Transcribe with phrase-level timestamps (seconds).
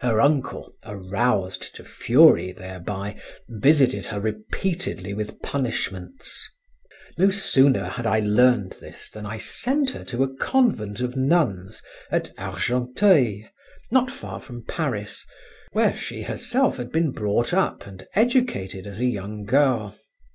[0.00, 6.46] Her uncle, aroused to fury thereby, visited her repeatedly with punishments.
[7.16, 11.80] No sooner had I learned this than I sent her to a convent of nuns
[12.10, 13.46] at Argenteuil,
[13.90, 15.24] not far from Paris,
[15.72, 19.96] where she herself had been brought up and educated as a young girl.